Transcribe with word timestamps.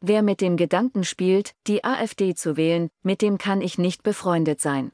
Wer 0.00 0.22
mit 0.22 0.40
dem 0.40 0.56
Gedanken 0.56 1.02
spielt, 1.02 1.54
die 1.66 1.82
AfD 1.82 2.34
zu 2.34 2.56
wählen, 2.56 2.88
mit 3.02 3.20
dem 3.20 3.36
kann 3.36 3.60
ich 3.60 3.78
nicht 3.78 4.04
befreundet 4.04 4.60
sein. 4.60 4.92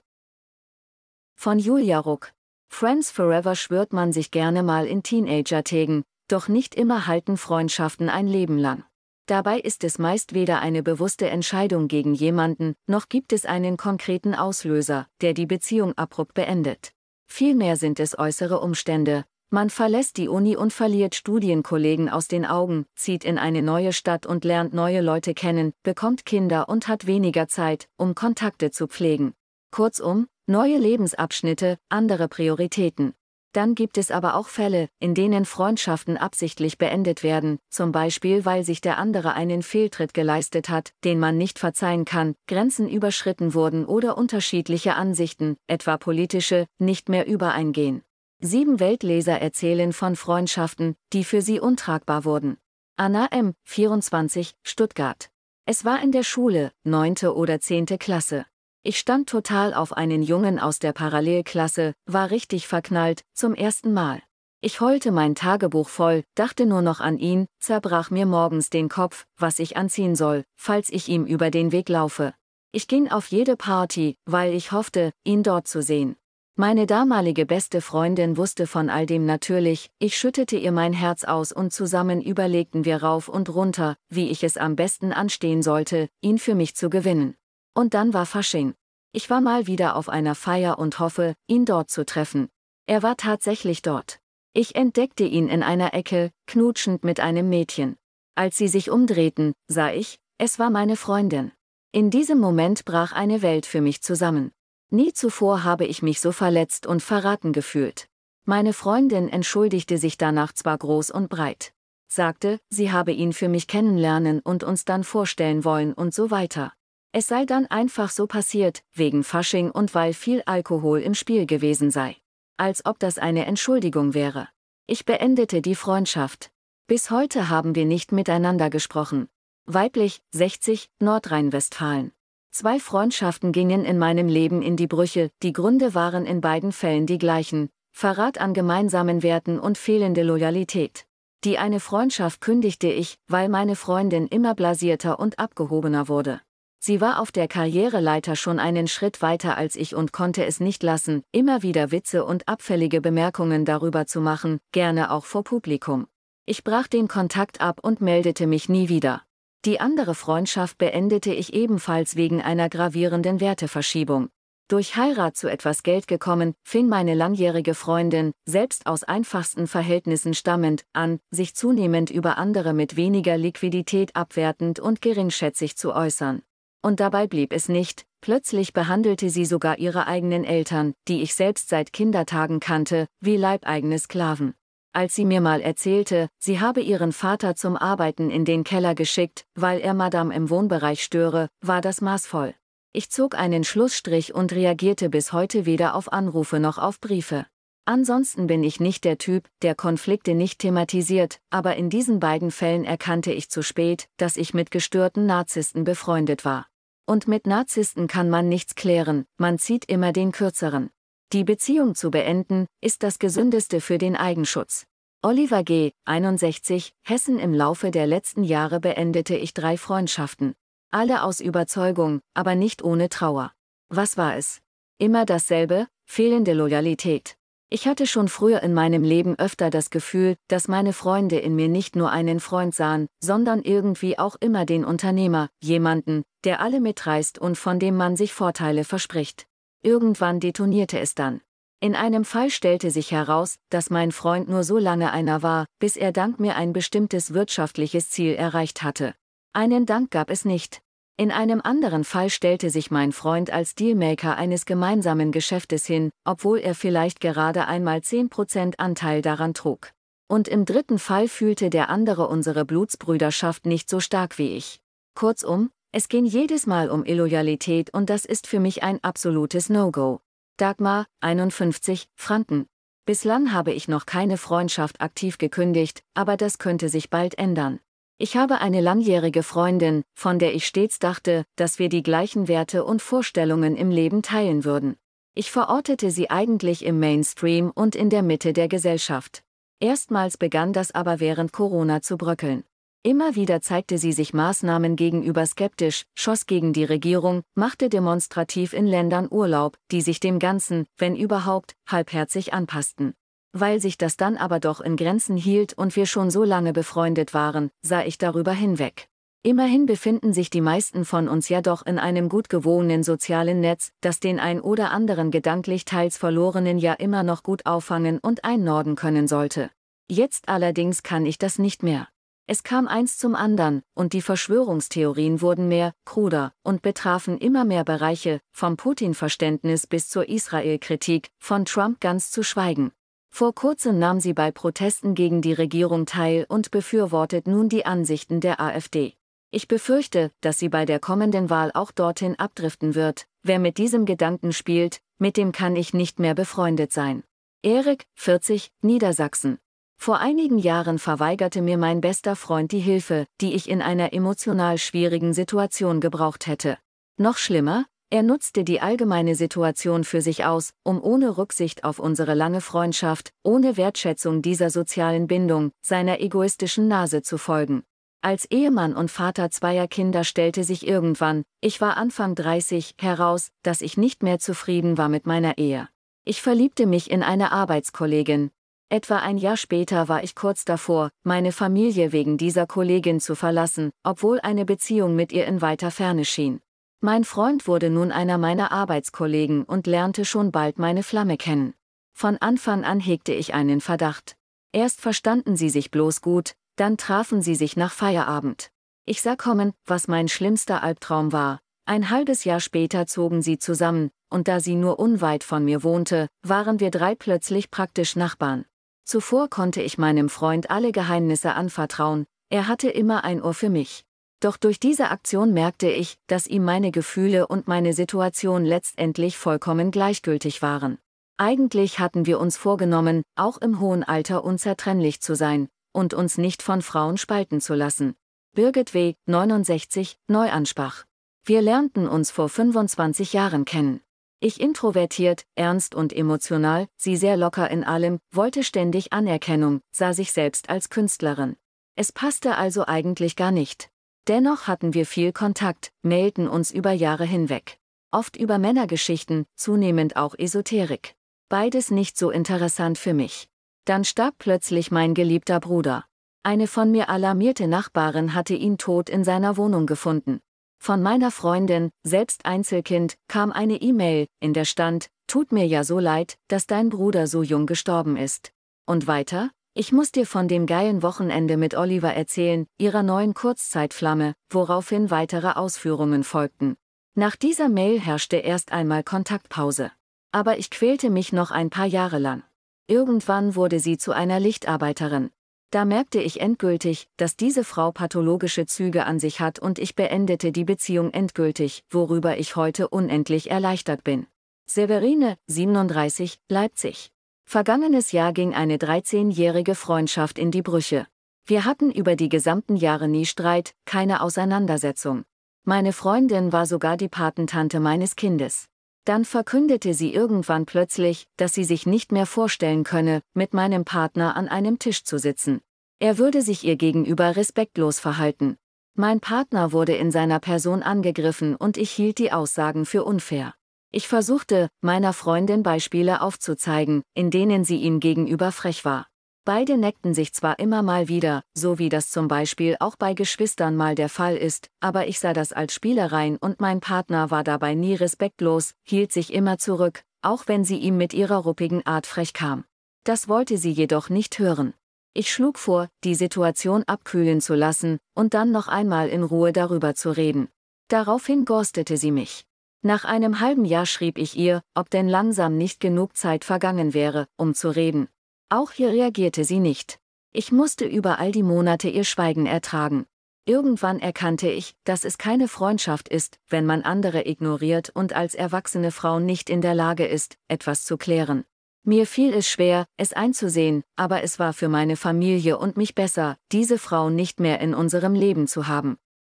Von 1.34 1.58
Julia 1.58 1.98
Ruck. 1.98 2.32
Friends 2.68 3.10
Forever 3.10 3.54
schwört 3.54 3.92
man 3.92 4.12
sich 4.12 4.30
gerne 4.30 4.62
mal 4.62 4.86
in 4.86 5.02
Teenager-Tägen, 5.02 6.04
doch 6.28 6.48
nicht 6.48 6.74
immer 6.74 7.06
halten 7.06 7.36
Freundschaften 7.36 8.08
ein 8.08 8.26
Leben 8.26 8.56
lang. 8.56 8.84
Dabei 9.26 9.58
ist 9.58 9.84
es 9.84 9.98
meist 9.98 10.34
weder 10.34 10.60
eine 10.60 10.82
bewusste 10.82 11.28
Entscheidung 11.28 11.88
gegen 11.88 12.14
jemanden, 12.14 12.74
noch 12.86 13.08
gibt 13.08 13.32
es 13.32 13.44
einen 13.44 13.76
konkreten 13.76 14.34
Auslöser, 14.34 15.06
der 15.20 15.34
die 15.34 15.46
Beziehung 15.46 15.92
abrupt 15.96 16.34
beendet. 16.34 16.92
Vielmehr 17.26 17.76
sind 17.76 18.00
es 18.00 18.18
äußere 18.18 18.60
Umstände. 18.60 19.24
Man 19.50 19.70
verlässt 19.70 20.16
die 20.16 20.28
Uni 20.28 20.56
und 20.56 20.72
verliert 20.72 21.14
Studienkollegen 21.14 22.08
aus 22.08 22.28
den 22.28 22.44
Augen, 22.44 22.86
zieht 22.96 23.24
in 23.24 23.38
eine 23.38 23.62
neue 23.62 23.92
Stadt 23.92 24.26
und 24.26 24.44
lernt 24.44 24.74
neue 24.74 25.00
Leute 25.00 25.34
kennen, 25.34 25.72
bekommt 25.82 26.24
Kinder 26.24 26.68
und 26.68 26.88
hat 26.88 27.06
weniger 27.06 27.46
Zeit, 27.46 27.88
um 27.96 28.14
Kontakte 28.14 28.70
zu 28.70 28.88
pflegen. 28.88 29.34
Kurzum, 29.70 30.26
neue 30.46 30.78
Lebensabschnitte, 30.78 31.78
andere 31.88 32.28
Prioritäten. 32.28 33.14
Dann 33.54 33.76
gibt 33.76 33.98
es 33.98 34.10
aber 34.10 34.34
auch 34.34 34.48
Fälle, 34.48 34.88
in 34.98 35.14
denen 35.14 35.44
Freundschaften 35.44 36.16
absichtlich 36.16 36.76
beendet 36.76 37.22
werden, 37.22 37.60
zum 37.70 37.92
Beispiel 37.92 38.44
weil 38.44 38.64
sich 38.64 38.80
der 38.80 38.98
andere 38.98 39.34
einen 39.34 39.62
Fehltritt 39.62 40.12
geleistet 40.12 40.68
hat, 40.68 40.92
den 41.04 41.20
man 41.20 41.38
nicht 41.38 41.60
verzeihen 41.60 42.04
kann, 42.04 42.34
Grenzen 42.48 42.88
überschritten 42.88 43.54
wurden 43.54 43.84
oder 43.84 44.18
unterschiedliche 44.18 44.96
Ansichten, 44.96 45.56
etwa 45.68 45.96
politische, 45.96 46.66
nicht 46.80 47.08
mehr 47.08 47.28
übereingehen. 47.28 48.02
Sieben 48.40 48.78
Weltleser 48.78 49.40
erzählen 49.40 49.92
von 49.92 50.16
Freundschaften, 50.16 50.96
die 51.12 51.24
für 51.24 51.40
sie 51.40 51.60
untragbar 51.60 52.24
wurden. 52.24 52.58
Anna 52.96 53.26
M., 53.30 53.54
24, 53.64 54.54
Stuttgart. 54.62 55.30
Es 55.64 55.84
war 55.84 56.02
in 56.02 56.12
der 56.12 56.24
Schule, 56.24 56.70
neunte 56.84 57.34
oder 57.34 57.60
zehnte 57.60 57.96
Klasse. 57.96 58.44
Ich 58.82 58.98
stand 58.98 59.30
total 59.30 59.72
auf 59.72 59.94
einen 59.94 60.22
Jungen 60.22 60.58
aus 60.58 60.78
der 60.78 60.92
Parallelklasse, 60.92 61.94
war 62.04 62.30
richtig 62.30 62.68
verknallt, 62.68 63.24
zum 63.32 63.54
ersten 63.54 63.94
Mal. 63.94 64.20
Ich 64.60 64.80
heulte 64.80 65.10
mein 65.10 65.34
Tagebuch 65.34 65.88
voll, 65.88 66.22
dachte 66.34 66.66
nur 66.66 66.82
noch 66.82 67.00
an 67.00 67.18
ihn, 67.18 67.46
zerbrach 67.60 68.10
mir 68.10 68.26
morgens 68.26 68.68
den 68.68 68.90
Kopf, 68.90 69.26
was 69.38 69.58
ich 69.58 69.78
anziehen 69.78 70.16
soll, 70.16 70.44
falls 70.54 70.90
ich 70.90 71.08
ihm 71.08 71.24
über 71.24 71.50
den 71.50 71.72
Weg 71.72 71.88
laufe. 71.88 72.34
Ich 72.72 72.88
ging 72.88 73.10
auf 73.10 73.28
jede 73.28 73.56
Party, 73.56 74.16
weil 74.26 74.52
ich 74.52 74.72
hoffte, 74.72 75.12
ihn 75.22 75.42
dort 75.42 75.66
zu 75.66 75.80
sehen. 75.80 76.16
Meine 76.56 76.86
damalige 76.86 77.46
beste 77.46 77.80
Freundin 77.80 78.36
wusste 78.36 78.68
von 78.68 78.88
all 78.88 79.06
dem 79.06 79.26
natürlich, 79.26 79.90
ich 79.98 80.16
schüttete 80.16 80.56
ihr 80.56 80.70
mein 80.70 80.92
Herz 80.92 81.24
aus 81.24 81.50
und 81.50 81.72
zusammen 81.72 82.22
überlegten 82.22 82.84
wir 82.84 83.02
rauf 83.02 83.28
und 83.28 83.52
runter, 83.52 83.96
wie 84.08 84.30
ich 84.30 84.44
es 84.44 84.56
am 84.56 84.76
besten 84.76 85.12
anstehen 85.12 85.64
sollte, 85.64 86.08
ihn 86.20 86.38
für 86.38 86.54
mich 86.54 86.76
zu 86.76 86.90
gewinnen. 86.90 87.34
Und 87.74 87.92
dann 87.92 88.14
war 88.14 88.24
Fasching. 88.24 88.74
Ich 89.10 89.30
war 89.30 89.40
mal 89.40 89.66
wieder 89.66 89.96
auf 89.96 90.08
einer 90.08 90.36
Feier 90.36 90.78
und 90.78 91.00
hoffe, 91.00 91.34
ihn 91.48 91.64
dort 91.64 91.90
zu 91.90 92.06
treffen. 92.06 92.48
Er 92.86 93.02
war 93.02 93.16
tatsächlich 93.16 93.82
dort. 93.82 94.20
Ich 94.52 94.76
entdeckte 94.76 95.24
ihn 95.24 95.48
in 95.48 95.64
einer 95.64 95.92
Ecke, 95.92 96.30
knutschend 96.46 97.02
mit 97.02 97.18
einem 97.18 97.48
Mädchen. 97.48 97.96
Als 98.36 98.56
sie 98.56 98.68
sich 98.68 98.92
umdrehten, 98.92 99.54
sah 99.66 99.90
ich, 99.90 100.20
es 100.38 100.60
war 100.60 100.70
meine 100.70 100.94
Freundin. 100.94 101.50
In 101.90 102.10
diesem 102.10 102.38
Moment 102.38 102.84
brach 102.84 103.10
eine 103.10 103.42
Welt 103.42 103.66
für 103.66 103.80
mich 103.80 104.02
zusammen. 104.02 104.52
Nie 104.94 105.12
zuvor 105.12 105.64
habe 105.64 105.86
ich 105.86 106.02
mich 106.02 106.20
so 106.20 106.30
verletzt 106.30 106.86
und 106.86 107.02
verraten 107.02 107.52
gefühlt. 107.52 108.08
Meine 108.44 108.72
Freundin 108.72 109.28
entschuldigte 109.28 109.98
sich 109.98 110.18
danach 110.18 110.52
zwar 110.52 110.78
groß 110.78 111.10
und 111.10 111.28
breit. 111.28 111.72
Sagte, 112.06 112.60
sie 112.70 112.92
habe 112.92 113.10
ihn 113.10 113.32
für 113.32 113.48
mich 113.48 113.66
kennenlernen 113.66 114.38
und 114.38 114.62
uns 114.62 114.84
dann 114.84 115.02
vorstellen 115.02 115.64
wollen 115.64 115.94
und 115.94 116.14
so 116.14 116.30
weiter. 116.30 116.72
Es 117.10 117.26
sei 117.26 117.44
dann 117.44 117.66
einfach 117.66 118.08
so 118.08 118.28
passiert, 118.28 118.84
wegen 118.92 119.24
Fasching 119.24 119.72
und 119.72 119.96
weil 119.96 120.14
viel 120.14 120.44
Alkohol 120.46 121.00
im 121.00 121.14
Spiel 121.14 121.44
gewesen 121.46 121.90
sei. 121.90 122.16
Als 122.56 122.86
ob 122.86 123.00
das 123.00 123.18
eine 123.18 123.46
Entschuldigung 123.46 124.14
wäre. 124.14 124.46
Ich 124.86 125.04
beendete 125.04 125.60
die 125.60 125.74
Freundschaft. 125.74 126.52
Bis 126.86 127.10
heute 127.10 127.48
haben 127.48 127.74
wir 127.74 127.84
nicht 127.84 128.12
miteinander 128.12 128.70
gesprochen. 128.70 129.28
Weiblich, 129.66 130.22
60, 130.30 130.88
Nordrhein-Westfalen. 131.00 132.12
Zwei 132.56 132.78
Freundschaften 132.78 133.50
gingen 133.50 133.84
in 133.84 133.98
meinem 133.98 134.28
Leben 134.28 134.62
in 134.62 134.76
die 134.76 134.86
Brüche, 134.86 135.28
die 135.42 135.52
Gründe 135.52 135.92
waren 135.92 136.24
in 136.24 136.40
beiden 136.40 136.70
Fällen 136.70 137.04
die 137.04 137.18
gleichen, 137.18 137.68
Verrat 137.90 138.38
an 138.38 138.54
gemeinsamen 138.54 139.24
Werten 139.24 139.58
und 139.58 139.76
fehlende 139.76 140.22
Loyalität. 140.22 141.04
Die 141.42 141.58
eine 141.58 141.80
Freundschaft 141.80 142.40
kündigte 142.40 142.86
ich, 142.86 143.16
weil 143.26 143.48
meine 143.48 143.74
Freundin 143.74 144.28
immer 144.28 144.54
blasierter 144.54 145.18
und 145.18 145.40
abgehobener 145.40 146.06
wurde. 146.06 146.42
Sie 146.78 147.00
war 147.00 147.18
auf 147.18 147.32
der 147.32 147.48
Karriereleiter 147.48 148.36
schon 148.36 148.60
einen 148.60 148.86
Schritt 148.86 149.20
weiter 149.20 149.56
als 149.56 149.74
ich 149.74 149.96
und 149.96 150.12
konnte 150.12 150.44
es 150.44 150.60
nicht 150.60 150.84
lassen, 150.84 151.24
immer 151.32 151.62
wieder 151.64 151.90
Witze 151.90 152.24
und 152.24 152.46
abfällige 152.46 153.00
Bemerkungen 153.00 153.64
darüber 153.64 154.06
zu 154.06 154.20
machen, 154.20 154.60
gerne 154.70 155.10
auch 155.10 155.24
vor 155.24 155.42
Publikum. 155.42 156.06
Ich 156.46 156.62
brach 156.62 156.86
den 156.86 157.08
Kontakt 157.08 157.60
ab 157.60 157.80
und 157.82 158.00
meldete 158.00 158.46
mich 158.46 158.68
nie 158.68 158.88
wieder. 158.88 159.24
Die 159.64 159.80
andere 159.80 160.14
Freundschaft 160.14 160.76
beendete 160.76 161.32
ich 161.32 161.54
ebenfalls 161.54 162.16
wegen 162.16 162.42
einer 162.42 162.68
gravierenden 162.68 163.40
Werteverschiebung. 163.40 164.28
Durch 164.68 164.96
Heirat 164.96 165.38
zu 165.38 165.48
etwas 165.48 165.82
Geld 165.82 166.06
gekommen, 166.06 166.54
fing 166.64 166.86
meine 166.86 167.14
langjährige 167.14 167.74
Freundin, 167.74 168.32
selbst 168.44 168.86
aus 168.86 169.04
einfachsten 169.04 169.66
Verhältnissen 169.66 170.34
stammend, 170.34 170.84
an, 170.92 171.18
sich 171.30 171.54
zunehmend 171.54 172.10
über 172.10 172.36
andere 172.36 172.74
mit 172.74 172.96
weniger 172.96 173.38
Liquidität 173.38 174.14
abwertend 174.14 174.80
und 174.80 175.00
geringschätzig 175.00 175.76
zu 175.76 175.94
äußern. 175.94 176.42
Und 176.82 177.00
dabei 177.00 177.26
blieb 177.26 177.50
es 177.50 177.70
nicht, 177.70 178.04
plötzlich 178.20 178.74
behandelte 178.74 179.30
sie 179.30 179.46
sogar 179.46 179.78
ihre 179.78 180.06
eigenen 180.06 180.44
Eltern, 180.44 180.92
die 181.08 181.22
ich 181.22 181.34
selbst 181.34 181.70
seit 181.70 181.94
Kindertagen 181.94 182.60
kannte, 182.60 183.06
wie 183.20 183.38
leibeigene 183.38 183.98
Sklaven. 183.98 184.54
Als 184.96 185.16
sie 185.16 185.24
mir 185.24 185.40
mal 185.40 185.60
erzählte, 185.60 186.28
sie 186.38 186.60
habe 186.60 186.80
ihren 186.80 187.12
Vater 187.12 187.56
zum 187.56 187.76
Arbeiten 187.76 188.30
in 188.30 188.44
den 188.44 188.62
Keller 188.62 188.94
geschickt, 188.94 189.44
weil 189.56 189.80
er 189.80 189.92
Madame 189.92 190.32
im 190.32 190.50
Wohnbereich 190.50 191.02
störe, 191.02 191.48
war 191.60 191.80
das 191.80 192.00
maßvoll. 192.00 192.54
Ich 192.92 193.10
zog 193.10 193.36
einen 193.36 193.64
Schlussstrich 193.64 194.36
und 194.36 194.52
reagierte 194.52 195.08
bis 195.08 195.32
heute 195.32 195.66
weder 195.66 195.96
auf 195.96 196.12
Anrufe 196.12 196.60
noch 196.60 196.78
auf 196.78 197.00
Briefe. 197.00 197.44
Ansonsten 197.84 198.46
bin 198.46 198.62
ich 198.62 198.78
nicht 198.78 199.02
der 199.04 199.18
Typ, 199.18 199.48
der 199.62 199.74
Konflikte 199.74 200.36
nicht 200.36 200.60
thematisiert, 200.60 201.40
aber 201.50 201.74
in 201.74 201.90
diesen 201.90 202.20
beiden 202.20 202.52
Fällen 202.52 202.84
erkannte 202.84 203.32
ich 203.32 203.50
zu 203.50 203.64
spät, 203.64 204.08
dass 204.16 204.36
ich 204.36 204.54
mit 204.54 204.70
gestörten 204.70 205.26
Narzissten 205.26 205.82
befreundet 205.82 206.44
war. 206.44 206.68
Und 207.04 207.26
mit 207.26 207.48
Narzissten 207.48 208.06
kann 208.06 208.30
man 208.30 208.48
nichts 208.48 208.76
klären, 208.76 209.26
man 209.38 209.58
zieht 209.58 209.86
immer 209.86 210.12
den 210.12 210.30
kürzeren. 210.30 210.90
Die 211.34 211.42
Beziehung 211.42 211.96
zu 211.96 212.12
beenden, 212.12 212.68
ist 212.80 213.02
das 213.02 213.18
Gesündeste 213.18 213.80
für 213.80 213.98
den 213.98 214.14
Eigenschutz. 214.14 214.86
Oliver 215.20 215.64
G., 215.64 215.90
61, 216.04 216.92
Hessen 217.02 217.40
Im 217.40 217.52
Laufe 217.52 217.90
der 217.90 218.06
letzten 218.06 218.44
Jahre 218.44 218.78
beendete 218.78 219.34
ich 219.34 219.52
drei 219.52 219.76
Freundschaften. 219.76 220.54
Alle 220.92 221.24
aus 221.24 221.40
Überzeugung, 221.40 222.20
aber 222.34 222.54
nicht 222.54 222.84
ohne 222.84 223.08
Trauer. 223.08 223.50
Was 223.88 224.16
war 224.16 224.36
es? 224.36 224.60
Immer 224.98 225.26
dasselbe, 225.26 225.88
fehlende 226.04 226.52
Loyalität. 226.52 227.34
Ich 227.68 227.88
hatte 227.88 228.06
schon 228.06 228.28
früher 228.28 228.62
in 228.62 228.72
meinem 228.72 229.02
Leben 229.02 229.36
öfter 229.36 229.70
das 229.70 229.90
Gefühl, 229.90 230.36
dass 230.46 230.68
meine 230.68 230.92
Freunde 230.92 231.40
in 231.40 231.56
mir 231.56 231.66
nicht 231.66 231.96
nur 231.96 232.12
einen 232.12 232.38
Freund 232.38 232.76
sahen, 232.76 233.08
sondern 233.18 233.60
irgendwie 233.62 234.20
auch 234.20 234.36
immer 234.36 234.66
den 234.66 234.84
Unternehmer, 234.84 235.48
jemanden, 235.60 236.22
der 236.44 236.60
alle 236.60 236.78
mitreißt 236.78 237.40
und 237.40 237.58
von 237.58 237.80
dem 237.80 237.96
man 237.96 238.14
sich 238.16 238.32
Vorteile 238.32 238.84
verspricht. 238.84 239.48
Irgendwann 239.84 240.40
detonierte 240.40 240.98
es 240.98 241.14
dann. 241.14 241.42
In 241.78 241.94
einem 241.94 242.24
Fall 242.24 242.48
stellte 242.48 242.90
sich 242.90 243.10
heraus, 243.10 243.56
dass 243.68 243.90
mein 243.90 244.12
Freund 244.12 244.48
nur 244.48 244.64
so 244.64 244.78
lange 244.78 245.12
einer 245.12 245.42
war, 245.42 245.66
bis 245.78 245.98
er 245.98 246.10
dank 246.10 246.40
mir 246.40 246.56
ein 246.56 246.72
bestimmtes 246.72 247.34
wirtschaftliches 247.34 248.08
Ziel 248.08 248.34
erreicht 248.34 248.82
hatte. 248.82 249.14
Einen 249.52 249.84
Dank 249.84 250.10
gab 250.10 250.30
es 250.30 250.46
nicht. 250.46 250.80
In 251.18 251.30
einem 251.30 251.60
anderen 251.60 252.04
Fall 252.04 252.30
stellte 252.30 252.70
sich 252.70 252.90
mein 252.90 253.12
Freund 253.12 253.50
als 253.50 253.74
Dealmaker 253.74 254.36
eines 254.36 254.64
gemeinsamen 254.64 255.32
Geschäftes 255.32 255.84
hin, 255.84 256.08
obwohl 256.24 256.60
er 256.60 256.74
vielleicht 256.74 257.20
gerade 257.20 257.66
einmal 257.66 257.98
10% 257.98 258.78
Anteil 258.78 259.20
daran 259.20 259.52
trug. 259.52 259.90
Und 260.28 260.48
im 260.48 260.64
dritten 260.64 260.98
Fall 260.98 261.28
fühlte 261.28 261.68
der 261.68 261.90
andere 261.90 262.28
unsere 262.28 262.64
Blutsbrüderschaft 262.64 263.66
nicht 263.66 263.90
so 263.90 264.00
stark 264.00 264.38
wie 264.38 264.56
ich. 264.56 264.80
Kurzum, 265.14 265.70
es 265.96 266.08
ging 266.08 266.24
jedes 266.24 266.66
Mal 266.66 266.90
um 266.90 267.04
Illoyalität 267.04 267.94
und 267.94 268.10
das 268.10 268.24
ist 268.24 268.48
für 268.48 268.58
mich 268.58 268.82
ein 268.82 268.98
absolutes 269.04 269.68
No-Go. 269.68 270.20
Dagmar, 270.56 271.06
51, 271.20 272.08
Franken. 272.16 272.66
Bislang 273.06 273.52
habe 273.52 273.72
ich 273.72 273.86
noch 273.86 274.04
keine 274.04 274.36
Freundschaft 274.36 275.00
aktiv 275.00 275.38
gekündigt, 275.38 276.02
aber 276.14 276.36
das 276.36 276.58
könnte 276.58 276.88
sich 276.88 277.10
bald 277.10 277.38
ändern. 277.38 277.78
Ich 278.18 278.36
habe 278.36 278.58
eine 278.58 278.80
langjährige 278.80 279.44
Freundin, 279.44 280.02
von 280.14 280.40
der 280.40 280.52
ich 280.56 280.66
stets 280.66 280.98
dachte, 280.98 281.44
dass 281.54 281.78
wir 281.78 281.88
die 281.88 282.02
gleichen 282.02 282.48
Werte 282.48 282.84
und 282.84 283.00
Vorstellungen 283.00 283.76
im 283.76 283.92
Leben 283.92 284.22
teilen 284.22 284.64
würden. 284.64 284.96
Ich 285.36 285.52
verortete 285.52 286.10
sie 286.10 286.28
eigentlich 286.28 286.84
im 286.84 286.98
Mainstream 286.98 287.70
und 287.72 287.94
in 287.94 288.10
der 288.10 288.24
Mitte 288.24 288.52
der 288.52 288.66
Gesellschaft. 288.66 289.44
Erstmals 289.78 290.38
begann 290.38 290.72
das 290.72 290.92
aber 290.92 291.20
während 291.20 291.52
Corona 291.52 292.02
zu 292.02 292.16
bröckeln. 292.16 292.64
Immer 293.06 293.34
wieder 293.34 293.60
zeigte 293.60 293.98
sie 293.98 294.12
sich 294.12 294.32
Maßnahmen 294.32 294.96
gegenüber 294.96 295.44
skeptisch, 295.44 296.06
schoss 296.14 296.46
gegen 296.46 296.72
die 296.72 296.84
Regierung, 296.84 297.42
machte 297.54 297.90
demonstrativ 297.90 298.72
in 298.72 298.86
Ländern 298.86 299.28
Urlaub, 299.30 299.76
die 299.90 300.00
sich 300.00 300.20
dem 300.20 300.38
Ganzen, 300.38 300.86
wenn 300.96 301.14
überhaupt, 301.14 301.74
halbherzig 301.86 302.54
anpassten. 302.54 303.12
Weil 303.52 303.78
sich 303.78 303.98
das 303.98 304.16
dann 304.16 304.38
aber 304.38 304.58
doch 304.58 304.80
in 304.80 304.96
Grenzen 304.96 305.36
hielt 305.36 305.74
und 305.74 305.94
wir 305.96 306.06
schon 306.06 306.30
so 306.30 306.44
lange 306.44 306.72
befreundet 306.72 307.34
waren, 307.34 307.68
sah 307.82 308.02
ich 308.02 308.16
darüber 308.16 308.52
hinweg. 308.52 309.06
Immerhin 309.42 309.84
befinden 309.84 310.32
sich 310.32 310.48
die 310.48 310.62
meisten 310.62 311.04
von 311.04 311.28
uns 311.28 311.50
ja 311.50 311.60
doch 311.60 311.84
in 311.84 311.98
einem 311.98 312.30
gut 312.30 312.48
gewohnten 312.48 313.02
sozialen 313.02 313.60
Netz, 313.60 313.92
das 314.00 314.18
den 314.18 314.40
ein 314.40 314.62
oder 314.62 314.92
anderen 314.92 315.30
gedanklich 315.30 315.84
teils 315.84 316.16
verlorenen 316.16 316.78
ja 316.78 316.94
immer 316.94 317.22
noch 317.22 317.42
gut 317.42 317.66
auffangen 317.66 318.18
und 318.18 318.44
einnorden 318.44 318.96
können 318.96 319.28
sollte. 319.28 319.68
Jetzt 320.10 320.48
allerdings 320.48 321.02
kann 321.02 321.26
ich 321.26 321.36
das 321.36 321.58
nicht 321.58 321.82
mehr. 321.82 322.08
Es 322.46 322.62
kam 322.62 322.88
eins 322.88 323.16
zum 323.16 323.34
andern, 323.34 323.82
und 323.94 324.12
die 324.12 324.20
Verschwörungstheorien 324.20 325.40
wurden 325.40 325.66
mehr, 325.66 325.94
kruder, 326.04 326.52
und 326.62 326.82
betrafen 326.82 327.38
immer 327.38 327.64
mehr 327.64 327.84
Bereiche, 327.84 328.40
vom 328.52 328.76
Putin-Verständnis 328.76 329.86
bis 329.86 330.10
zur 330.10 330.28
Israel-Kritik, 330.28 331.30
von 331.38 331.64
Trump 331.64 332.00
ganz 332.00 332.30
zu 332.30 332.42
schweigen. 332.42 332.92
Vor 333.30 333.54
kurzem 333.54 333.98
nahm 333.98 334.20
sie 334.20 334.34
bei 334.34 334.52
Protesten 334.52 335.14
gegen 335.14 335.40
die 335.40 335.54
Regierung 335.54 336.04
teil 336.04 336.44
und 336.46 336.70
befürwortet 336.70 337.46
nun 337.46 337.70
die 337.70 337.86
Ansichten 337.86 338.40
der 338.40 338.60
AfD. 338.60 339.14
Ich 339.50 339.66
befürchte, 339.66 340.30
dass 340.42 340.58
sie 340.58 340.68
bei 340.68 340.84
der 340.84 341.00
kommenden 341.00 341.48
Wahl 341.48 341.70
auch 341.72 341.92
dorthin 341.92 342.38
abdriften 342.38 342.94
wird. 342.94 343.24
Wer 343.42 343.58
mit 343.58 343.78
diesem 343.78 344.04
Gedanken 344.04 344.52
spielt, 344.52 345.00
mit 345.18 345.38
dem 345.38 345.50
kann 345.50 345.76
ich 345.76 345.94
nicht 345.94 346.18
mehr 346.18 346.34
befreundet 346.34 346.92
sein. 346.92 347.24
Erik, 347.62 348.06
40, 348.14 348.70
Niedersachsen. 348.82 349.58
Vor 349.96 350.18
einigen 350.18 350.58
Jahren 350.58 350.98
verweigerte 350.98 351.62
mir 351.62 351.78
mein 351.78 352.00
bester 352.00 352.36
Freund 352.36 352.72
die 352.72 352.80
Hilfe, 352.80 353.26
die 353.40 353.54
ich 353.54 353.70
in 353.70 353.80
einer 353.80 354.12
emotional 354.12 354.78
schwierigen 354.78 355.32
Situation 355.32 356.00
gebraucht 356.00 356.46
hätte. 356.46 356.76
Noch 357.16 357.38
schlimmer, 357.38 357.86
er 358.10 358.22
nutzte 358.22 358.64
die 358.64 358.80
allgemeine 358.80 359.34
Situation 359.34 360.04
für 360.04 360.20
sich 360.20 360.44
aus, 360.44 360.72
um 360.82 361.02
ohne 361.02 361.38
Rücksicht 361.38 361.84
auf 361.84 361.98
unsere 361.98 362.34
lange 362.34 362.60
Freundschaft, 362.60 363.30
ohne 363.42 363.76
Wertschätzung 363.76 364.42
dieser 364.42 364.70
sozialen 364.70 365.26
Bindung, 365.26 365.72
seiner 365.80 366.20
egoistischen 366.20 366.86
Nase 366.86 367.22
zu 367.22 367.38
folgen. 367.38 367.82
Als 368.20 368.44
Ehemann 368.50 368.94
und 368.94 369.10
Vater 369.10 369.50
zweier 369.50 369.88
Kinder 369.88 370.24
stellte 370.24 370.64
sich 370.64 370.86
irgendwann, 370.86 371.42
ich 371.60 371.80
war 371.80 371.96
Anfang 371.96 372.34
30, 372.34 372.94
heraus, 373.00 373.50
dass 373.62 373.80
ich 373.80 373.96
nicht 373.96 374.22
mehr 374.22 374.38
zufrieden 374.38 374.96
war 374.96 375.08
mit 375.08 375.26
meiner 375.26 375.58
Ehe. 375.58 375.88
Ich 376.24 376.40
verliebte 376.40 376.86
mich 376.86 377.10
in 377.10 377.22
eine 377.22 377.52
Arbeitskollegin, 377.52 378.50
Etwa 378.90 379.16
ein 379.18 379.38
Jahr 379.38 379.56
später 379.56 380.08
war 380.08 380.22
ich 380.22 380.34
kurz 380.34 380.64
davor, 380.64 381.10
meine 381.24 381.52
Familie 381.52 382.12
wegen 382.12 382.36
dieser 382.36 382.66
Kollegin 382.66 383.18
zu 383.18 383.34
verlassen, 383.34 383.90
obwohl 384.02 384.40
eine 384.40 384.64
Beziehung 384.64 385.16
mit 385.16 385.32
ihr 385.32 385.46
in 385.46 385.62
weiter 385.62 385.90
Ferne 385.90 386.24
schien. 386.24 386.60
Mein 387.00 387.24
Freund 387.24 387.66
wurde 387.66 387.90
nun 387.90 388.12
einer 388.12 388.38
meiner 388.38 388.72
Arbeitskollegen 388.72 389.64
und 389.64 389.86
lernte 389.86 390.24
schon 390.24 390.52
bald 390.52 390.78
meine 390.78 391.02
Flamme 391.02 391.36
kennen. 391.36 391.74
Von 392.12 392.38
Anfang 392.38 392.84
an 392.84 393.00
hegte 393.00 393.32
ich 393.32 393.52
einen 393.52 393.80
Verdacht. 393.80 394.36
Erst 394.72 395.00
verstanden 395.00 395.56
sie 395.56 395.70
sich 395.70 395.90
bloß 395.90 396.20
gut, 396.20 396.54
dann 396.76 396.96
trafen 396.96 397.42
sie 397.42 397.54
sich 397.54 397.76
nach 397.76 397.92
Feierabend. 397.92 398.70
Ich 399.06 399.22
sah 399.22 399.36
kommen, 399.36 399.72
was 399.84 400.08
mein 400.08 400.28
schlimmster 400.28 400.82
Albtraum 400.82 401.32
war. 401.32 401.60
Ein 401.84 402.10
halbes 402.10 402.44
Jahr 402.44 402.60
später 402.60 403.06
zogen 403.06 403.42
sie 403.42 403.58
zusammen, 403.58 404.10
und 404.30 404.48
da 404.48 404.60
sie 404.60 404.74
nur 404.74 404.98
unweit 404.98 405.44
von 405.44 405.64
mir 405.64 405.82
wohnte, 405.82 406.28
waren 406.42 406.80
wir 406.80 406.90
drei 406.90 407.14
plötzlich 407.14 407.70
praktisch 407.70 408.16
Nachbarn. 408.16 408.64
Zuvor 409.04 409.48
konnte 409.48 409.82
ich 409.82 409.98
meinem 409.98 410.28
Freund 410.28 410.70
alle 410.70 410.90
Geheimnisse 410.90 411.54
anvertrauen, 411.54 412.26
er 412.48 412.68
hatte 412.68 412.88
immer 412.88 413.24
ein 413.24 413.42
Ohr 413.42 413.54
für 413.54 413.68
mich. 413.68 414.04
Doch 414.40 414.56
durch 414.56 414.78
diese 414.78 415.10
Aktion 415.10 415.52
merkte 415.52 415.88
ich, 415.88 416.18
dass 416.26 416.46
ihm 416.46 416.64
meine 416.64 416.90
Gefühle 416.90 417.46
und 417.46 417.68
meine 417.68 417.92
Situation 417.92 418.64
letztendlich 418.64 419.38
vollkommen 419.38 419.90
gleichgültig 419.90 420.62
waren. 420.62 420.98
Eigentlich 421.36 421.98
hatten 421.98 422.26
wir 422.26 422.38
uns 422.38 422.56
vorgenommen, 422.56 423.22
auch 423.36 423.58
im 423.58 423.80
hohen 423.80 424.04
Alter 424.04 424.44
unzertrennlich 424.44 425.20
zu 425.20 425.34
sein 425.34 425.68
und 425.92 426.14
uns 426.14 426.38
nicht 426.38 426.62
von 426.62 426.82
Frauen 426.82 427.18
spalten 427.18 427.60
zu 427.60 427.74
lassen. 427.74 428.14
Birgit 428.54 428.94
W., 428.94 429.14
69, 429.26 430.18
Neuanspach. 430.28 431.04
Wir 431.44 431.60
lernten 431.60 432.06
uns 432.06 432.30
vor 432.30 432.48
25 432.48 433.32
Jahren 433.32 433.64
kennen. 433.64 434.00
Ich 434.44 434.60
introvertiert, 434.60 435.46
ernst 435.54 435.94
und 435.94 436.12
emotional, 436.12 436.86
sie 436.96 437.16
sehr 437.16 437.38
locker 437.38 437.70
in 437.70 437.82
allem, 437.82 438.18
wollte 438.30 438.62
ständig 438.62 439.10
Anerkennung, 439.10 439.80
sah 439.90 440.12
sich 440.12 440.32
selbst 440.32 440.68
als 440.68 440.90
Künstlerin. 440.90 441.56
Es 441.96 442.12
passte 442.12 442.58
also 442.58 442.84
eigentlich 442.84 443.36
gar 443.36 443.52
nicht. 443.52 443.88
Dennoch 444.28 444.66
hatten 444.66 444.92
wir 444.92 445.06
viel 445.06 445.32
Kontakt, 445.32 445.92
mailten 446.02 446.46
uns 446.46 446.70
über 446.70 446.92
Jahre 446.92 447.24
hinweg. 447.24 447.78
Oft 448.10 448.36
über 448.36 448.58
Männergeschichten, 448.58 449.46
zunehmend 449.56 450.16
auch 450.16 450.34
Esoterik. 450.36 451.14
Beides 451.48 451.90
nicht 451.90 452.18
so 452.18 452.28
interessant 452.28 452.98
für 452.98 453.14
mich. 453.14 453.48
Dann 453.86 454.04
starb 454.04 454.34
plötzlich 454.36 454.90
mein 454.90 455.14
geliebter 455.14 455.58
Bruder. 455.58 456.04
Eine 456.42 456.66
von 456.66 456.90
mir 456.90 457.08
alarmierte 457.08 457.66
Nachbarin 457.66 458.34
hatte 458.34 458.52
ihn 458.52 458.76
tot 458.76 459.08
in 459.08 459.24
seiner 459.24 459.56
Wohnung 459.56 459.86
gefunden. 459.86 460.40
Von 460.84 461.02
meiner 461.02 461.30
Freundin, 461.30 461.88
selbst 462.02 462.44
Einzelkind, 462.44 463.14
kam 463.26 463.52
eine 463.52 463.76
E-Mail, 463.76 464.26
in 464.40 464.52
der 464.52 464.66
stand, 464.66 465.08
tut 465.26 465.50
mir 465.50 465.66
ja 465.66 465.82
so 465.82 465.98
leid, 465.98 466.36
dass 466.48 466.66
dein 466.66 466.90
Bruder 466.90 467.26
so 467.26 467.42
jung 467.42 467.64
gestorben 467.64 468.18
ist. 468.18 468.52
Und 468.84 469.06
weiter, 469.06 469.50
ich 469.72 469.92
muss 469.92 470.12
dir 470.12 470.26
von 470.26 470.46
dem 470.46 470.66
geilen 470.66 471.02
Wochenende 471.02 471.56
mit 471.56 471.74
Oliver 471.74 472.12
erzählen, 472.12 472.66
ihrer 472.76 473.02
neuen 473.02 473.32
Kurzzeitflamme, 473.32 474.34
woraufhin 474.50 475.10
weitere 475.10 475.52
Ausführungen 475.52 476.22
folgten. 476.22 476.76
Nach 477.14 477.34
dieser 477.34 477.70
Mail 477.70 477.98
herrschte 477.98 478.36
erst 478.36 478.70
einmal 478.70 479.04
Kontaktpause. 479.04 479.90
Aber 480.32 480.58
ich 480.58 480.68
quälte 480.68 481.08
mich 481.08 481.32
noch 481.32 481.50
ein 481.50 481.70
paar 481.70 481.86
Jahre 481.86 482.18
lang. 482.18 482.42
Irgendwann 482.88 483.54
wurde 483.54 483.80
sie 483.80 483.96
zu 483.96 484.12
einer 484.12 484.38
Lichtarbeiterin, 484.38 485.30
da 485.74 485.84
merkte 485.84 486.20
ich 486.20 486.40
endgültig, 486.40 487.08
dass 487.16 487.34
diese 487.34 487.64
Frau 487.64 487.90
pathologische 487.90 488.64
Züge 488.64 489.06
an 489.06 489.18
sich 489.18 489.40
hat 489.40 489.58
und 489.58 489.80
ich 489.80 489.96
beendete 489.96 490.52
die 490.52 490.62
Beziehung 490.62 491.10
endgültig, 491.10 491.82
worüber 491.90 492.38
ich 492.38 492.54
heute 492.54 492.88
unendlich 492.88 493.50
erleichtert 493.50 494.04
bin. 494.04 494.28
Severine, 494.66 495.36
37, 495.48 496.38
Leipzig. 496.48 497.10
Vergangenes 497.44 498.12
Jahr 498.12 498.32
ging 498.32 498.54
eine 498.54 498.76
13-jährige 498.76 499.74
Freundschaft 499.74 500.38
in 500.38 500.52
die 500.52 500.62
Brüche. 500.62 501.08
Wir 501.44 501.64
hatten 501.64 501.90
über 501.90 502.14
die 502.14 502.28
gesamten 502.28 502.76
Jahre 502.76 503.08
nie 503.08 503.26
Streit, 503.26 503.74
keine 503.84 504.22
Auseinandersetzung. 504.22 505.24
Meine 505.64 505.92
Freundin 505.92 506.52
war 506.52 506.66
sogar 506.66 506.96
die 506.96 507.08
Patentante 507.08 507.80
meines 507.80 508.14
Kindes. 508.14 508.68
Dann 509.04 509.26
verkündete 509.26 509.92
sie 509.92 510.14
irgendwann 510.14 510.64
plötzlich, 510.64 511.26
dass 511.36 511.52
sie 511.52 511.64
sich 511.64 511.86
nicht 511.86 512.10
mehr 512.10 512.26
vorstellen 512.26 512.84
könne, 512.84 513.20
mit 513.34 513.52
meinem 513.52 513.84
Partner 513.84 514.34
an 514.36 514.48
einem 514.48 514.78
Tisch 514.78 515.04
zu 515.04 515.18
sitzen. 515.18 515.60
Er 515.98 516.18
würde 516.18 516.40
sich 516.40 516.64
ihr 516.64 516.76
gegenüber 516.76 517.36
respektlos 517.36 518.00
verhalten. 518.00 518.56
Mein 518.94 519.20
Partner 519.20 519.72
wurde 519.72 519.94
in 519.94 520.10
seiner 520.10 520.40
Person 520.40 520.82
angegriffen 520.82 521.54
und 521.54 521.76
ich 521.76 521.90
hielt 521.90 522.18
die 522.18 522.32
Aussagen 522.32 522.86
für 522.86 523.04
unfair. 523.04 523.54
Ich 523.90 524.08
versuchte, 524.08 524.70
meiner 524.80 525.12
Freundin 525.12 525.62
Beispiele 525.62 526.20
aufzuzeigen, 526.20 527.02
in 527.14 527.30
denen 527.30 527.64
sie 527.64 527.76
ihm 527.76 528.00
gegenüber 528.00 528.52
frech 528.52 528.84
war. 528.84 529.06
Beide 529.46 529.76
neckten 529.76 530.14
sich 530.14 530.32
zwar 530.32 530.58
immer 530.58 530.82
mal 530.82 531.08
wieder, 531.08 531.42
so 531.52 531.78
wie 531.78 531.90
das 531.90 532.10
zum 532.10 532.28
Beispiel 532.28 532.76
auch 532.80 532.96
bei 532.96 533.12
Geschwistern 533.12 533.76
mal 533.76 533.94
der 533.94 534.08
Fall 534.08 534.38
ist, 534.38 534.70
aber 534.80 535.06
ich 535.06 535.20
sah 535.20 535.34
das 535.34 535.52
als 535.52 535.74
Spielereien 535.74 536.38
und 536.38 536.60
mein 536.60 536.80
Partner 536.80 537.30
war 537.30 537.44
dabei 537.44 537.74
nie 537.74 537.94
respektlos, 537.94 538.72
hielt 538.84 539.12
sich 539.12 539.34
immer 539.34 539.58
zurück, 539.58 540.02
auch 540.22 540.44
wenn 540.46 540.64
sie 540.64 540.78
ihm 540.78 540.96
mit 540.96 541.12
ihrer 541.12 541.36
ruppigen 541.36 541.84
Art 541.84 542.06
frech 542.06 542.32
kam. 542.32 542.64
Das 543.04 543.28
wollte 543.28 543.58
sie 543.58 543.70
jedoch 543.70 544.08
nicht 544.08 544.38
hören. 544.38 544.72
Ich 545.12 545.30
schlug 545.30 545.58
vor, 545.58 545.90
die 546.04 546.14
Situation 546.14 546.82
abkühlen 546.84 547.42
zu 547.42 547.54
lassen 547.54 547.98
und 548.14 548.32
dann 548.32 548.50
noch 548.50 548.68
einmal 548.68 549.10
in 549.10 549.22
Ruhe 549.22 549.52
darüber 549.52 549.94
zu 549.94 550.10
reden. 550.10 550.48
Daraufhin 550.88 551.44
gorstete 551.44 551.98
sie 551.98 552.12
mich. 552.12 552.46
Nach 552.80 553.04
einem 553.04 553.40
halben 553.40 553.66
Jahr 553.66 553.84
schrieb 553.84 554.16
ich 554.16 554.38
ihr, 554.38 554.62
ob 554.74 554.88
denn 554.88 555.08
langsam 555.08 555.58
nicht 555.58 555.80
genug 555.80 556.16
Zeit 556.16 556.46
vergangen 556.46 556.94
wäre, 556.94 557.26
um 557.36 557.54
zu 557.54 557.68
reden. 557.68 558.08
Auch 558.48 558.72
hier 558.72 558.90
reagierte 558.90 559.44
sie 559.44 559.60
nicht. 559.60 559.98
Ich 560.32 560.52
musste 560.52 560.84
über 560.84 561.18
all 561.18 561.32
die 561.32 561.42
Monate 561.42 561.88
ihr 561.88 562.04
Schweigen 562.04 562.46
ertragen. 562.46 563.06
Irgendwann 563.46 564.00
erkannte 564.00 564.48
ich, 564.48 564.74
dass 564.84 565.04
es 565.04 565.18
keine 565.18 565.48
Freundschaft 565.48 566.08
ist, 566.08 566.38
wenn 566.48 566.64
man 566.64 566.82
andere 566.82 567.28
ignoriert 567.28 567.90
und 567.90 568.14
als 568.14 568.34
erwachsene 568.34 568.90
Frau 568.90 569.20
nicht 569.20 569.50
in 569.50 569.60
der 569.60 569.74
Lage 569.74 570.06
ist, 570.06 570.38
etwas 570.48 570.84
zu 570.84 570.96
klären. 570.96 571.44
Mir 571.84 572.06
fiel 572.06 572.32
es 572.32 572.48
schwer, 572.48 572.86
es 572.96 573.12
einzusehen, 573.12 573.84
aber 573.96 574.22
es 574.22 574.38
war 574.38 574.54
für 574.54 574.68
meine 574.68 574.96
Familie 574.96 575.58
und 575.58 575.76
mich 575.76 575.94
besser, 575.94 576.38
diese 576.50 576.78
Frau 576.78 577.10
nicht 577.10 577.40
mehr 577.40 577.60
in 577.60 577.74
unserem 577.74 578.14
Leben 578.14 578.46
zu 578.46 578.66
haben. 578.66 578.96